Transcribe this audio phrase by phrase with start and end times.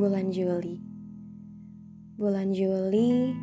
[0.00, 0.80] Bulan Juli
[2.16, 3.36] Bulan Juli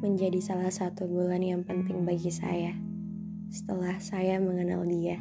[0.00, 2.72] menjadi salah satu bulan yang penting bagi saya
[3.52, 5.20] setelah saya mengenal dia.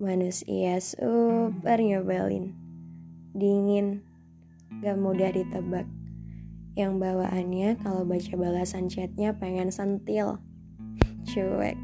[0.00, 2.56] Manusia super nyebelin,
[3.36, 4.00] dingin,
[4.80, 5.84] gak mudah ditebak.
[6.72, 10.40] Yang bawaannya kalau baca balasan chatnya pengen sentil,
[11.36, 11.76] cuek,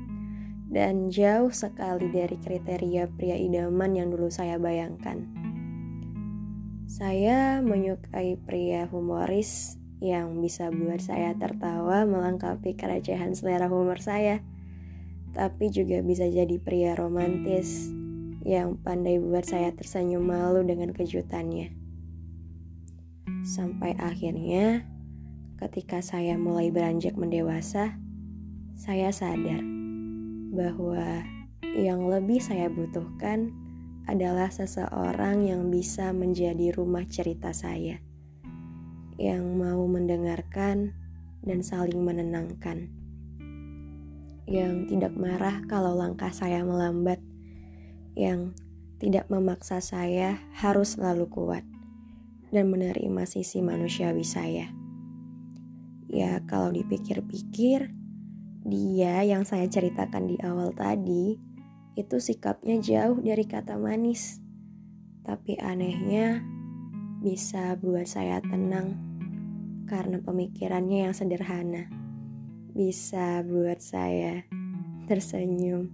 [0.73, 5.46] dan jauh sekali dari kriteria pria idaman yang dulu saya bayangkan.
[6.87, 14.39] Saya menyukai pria humoris yang bisa buat saya tertawa melengkapi kerecehan selera humor saya.
[15.35, 17.91] Tapi juga bisa jadi pria romantis
[18.47, 21.75] yang pandai buat saya tersenyum malu dengan kejutannya.
[23.43, 24.87] Sampai akhirnya
[25.59, 27.99] ketika saya mulai beranjak mendewasa,
[28.79, 29.59] saya sadar
[30.55, 31.27] bahwa
[31.75, 33.66] yang lebih saya butuhkan
[34.07, 37.99] adalah seseorang yang bisa menjadi rumah cerita saya,
[39.19, 40.95] yang mau mendengarkan
[41.43, 42.87] dan saling menenangkan,
[44.47, 47.19] yang tidak marah kalau langkah saya melambat,
[48.15, 48.55] yang
[49.03, 51.67] tidak memaksa saya harus selalu kuat
[52.55, 54.71] dan menerima sisi manusiawi saya.
[56.07, 57.91] Ya, kalau dipikir-pikir,
[58.67, 61.56] dia yang saya ceritakan di awal tadi
[61.97, 64.45] itu sikapnya jauh dari kata manis.
[65.25, 66.45] Tapi anehnya
[67.25, 69.01] bisa buat saya tenang
[69.89, 71.89] karena pemikirannya yang sederhana.
[72.77, 74.45] Bisa buat saya
[75.09, 75.89] tersenyum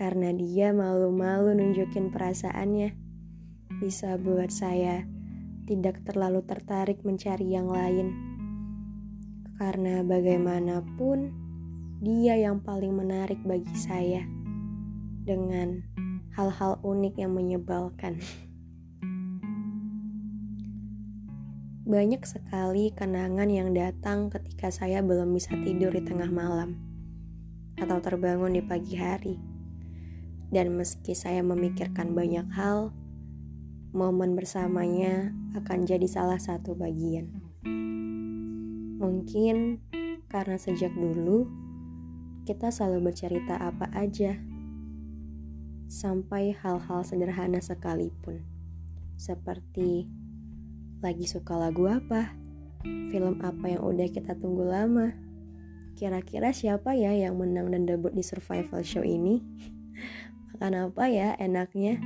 [0.00, 2.96] karena dia malu-malu nunjukin perasaannya.
[3.84, 5.04] Bisa buat saya
[5.68, 8.16] tidak terlalu tertarik mencari yang lain.
[9.60, 11.36] Karena bagaimanapun
[12.00, 14.39] dia yang paling menarik bagi saya
[15.30, 15.86] dengan
[16.34, 18.18] hal-hal unik yang menyebalkan.
[21.86, 26.74] Banyak sekali kenangan yang datang ketika saya belum bisa tidur di tengah malam
[27.78, 29.38] atau terbangun di pagi hari.
[30.50, 32.90] Dan meski saya memikirkan banyak hal,
[33.94, 37.30] momen bersamanya akan jadi salah satu bagian.
[38.98, 39.78] Mungkin
[40.26, 41.46] karena sejak dulu
[42.50, 44.49] kita selalu bercerita apa aja
[45.90, 48.46] sampai hal-hal sederhana sekalipun.
[49.18, 50.06] Seperti
[51.02, 52.30] lagi suka lagu apa,
[53.10, 55.10] film apa yang udah kita tunggu lama.
[55.98, 59.42] Kira-kira siapa ya yang menang dan debut di survival show ini?
[60.54, 61.98] Makan apa ya enaknya?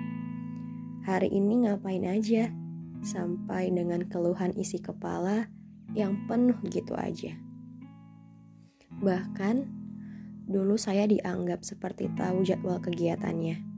[1.04, 2.48] Hari ini ngapain aja?
[3.04, 5.52] Sampai dengan keluhan isi kepala
[5.92, 7.36] yang penuh gitu aja.
[9.04, 9.68] Bahkan
[10.48, 13.73] dulu saya dianggap seperti tahu jadwal kegiatannya.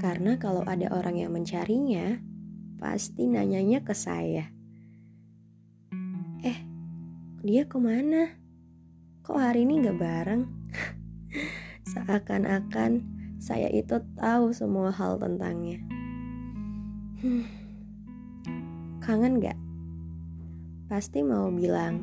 [0.00, 2.20] Karena kalau ada orang yang mencarinya,
[2.80, 4.48] pasti nanyanya ke saya.
[6.40, 6.58] Eh,
[7.44, 8.32] dia ke mana?
[9.20, 10.42] Kok hari ini gak bareng?
[11.92, 13.04] Seakan-akan
[13.36, 15.80] saya itu tahu semua hal tentangnya.
[17.20, 17.44] Hmm,
[19.04, 19.60] kangen gak?
[20.88, 22.00] Pasti mau bilang,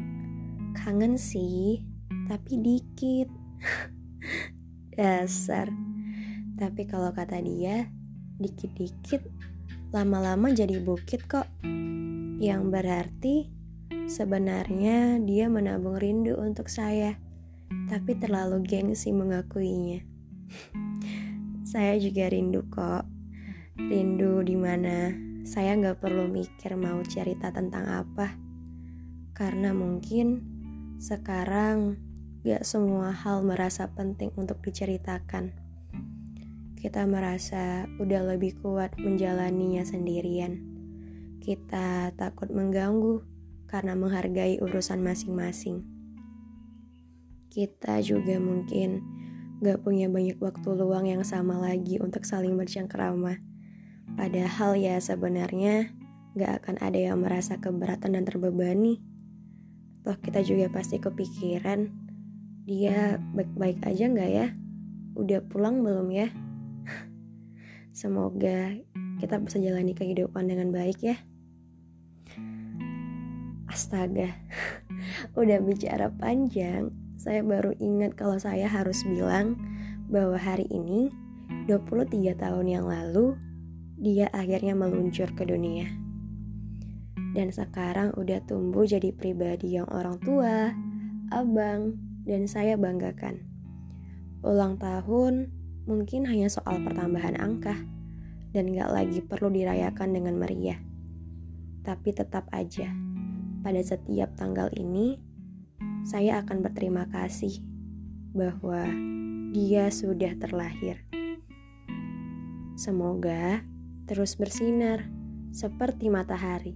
[0.77, 1.81] kangen sih,
[2.29, 3.29] tapi dikit.
[4.97, 5.86] Dasar.
[6.57, 7.85] Tapi kalau kata dia,
[8.41, 9.21] dikit-dikit
[9.93, 11.45] lama-lama jadi bukit kok.
[12.41, 13.35] Yang berarti
[14.09, 17.13] sebenarnya dia menabung rindu untuk saya,
[17.85, 20.01] tapi terlalu gengsi mengakuinya.
[21.71, 23.05] saya juga rindu kok.
[23.77, 25.13] Rindu di mana
[25.45, 28.33] saya nggak perlu mikir mau cerita tentang apa.
[29.37, 30.41] Karena mungkin
[30.97, 32.01] sekarang
[32.41, 35.66] gak semua hal merasa penting untuk diceritakan
[36.77, 40.61] kita merasa udah lebih kuat menjalaninya sendirian.
[41.41, 43.25] Kita takut mengganggu
[43.65, 45.81] karena menghargai urusan masing-masing.
[47.49, 49.01] Kita juga mungkin
[49.57, 53.41] gak punya banyak waktu luang yang sama lagi untuk saling bercengkrama.
[54.13, 55.89] Padahal ya sebenarnya
[56.37, 59.01] gak akan ada yang merasa keberatan dan terbebani.
[60.05, 61.89] Toh kita juga pasti kepikiran,
[62.69, 64.47] dia baik-baik aja gak ya?
[65.17, 66.29] Udah pulang belum ya?
[67.97, 68.77] Semoga
[69.17, 71.17] kita bisa jalani kehidupan dengan baik ya.
[73.65, 74.37] Astaga,
[75.41, 79.57] udah bicara panjang, saya baru ingat kalau saya harus bilang
[80.13, 81.09] bahwa hari ini,
[81.65, 83.33] 23 tahun yang lalu,
[83.97, 85.89] dia akhirnya meluncur ke dunia.
[87.33, 90.69] Dan sekarang udah tumbuh jadi pribadi yang orang tua,
[91.33, 91.97] abang,
[92.29, 93.41] dan saya banggakan.
[94.45, 95.56] Ulang tahun
[95.87, 97.73] mungkin hanya soal pertambahan angka
[98.51, 100.77] dan gak lagi perlu dirayakan dengan meriah.
[101.87, 102.91] Tapi tetap aja,
[103.63, 105.15] pada setiap tanggal ini,
[106.03, 107.63] saya akan berterima kasih
[108.35, 108.83] bahwa
[109.55, 111.07] dia sudah terlahir.
[112.75, 113.63] Semoga
[114.05, 115.07] terus bersinar
[115.55, 116.75] seperti matahari.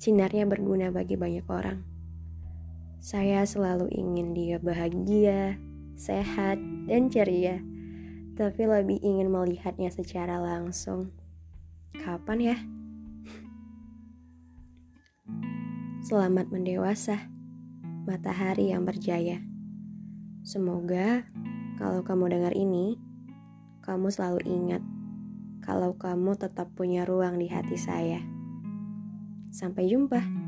[0.00, 1.84] Sinarnya berguna bagi banyak orang.
[2.98, 5.54] Saya selalu ingin dia bahagia,
[5.94, 6.58] sehat,
[6.90, 7.62] dan ceria,
[8.38, 11.10] tapi lebih ingin melihatnya secara langsung.
[11.98, 12.56] Kapan ya?
[16.06, 17.18] Selamat mendewasa,
[18.06, 19.42] matahari yang berjaya.
[20.46, 21.26] Semoga
[21.82, 22.94] kalau kamu dengar ini,
[23.82, 24.86] kamu selalu ingat
[25.58, 28.22] kalau kamu tetap punya ruang di hati saya.
[29.50, 30.47] Sampai jumpa.